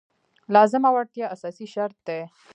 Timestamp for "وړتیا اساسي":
0.93-1.67